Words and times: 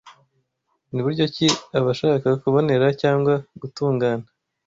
Ni 0.93 0.99
buryo 1.05 1.23
ki 1.35 1.47
abashaka 1.79 2.27
kubonera 2.41 2.85
cyangwa 3.01 3.33
gutungana 3.61 4.25